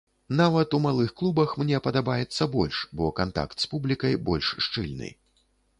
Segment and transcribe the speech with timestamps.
[0.39, 5.17] Нават у малых клубах мне падабаецца больш, бо кантакт з публікай больш шчыльны.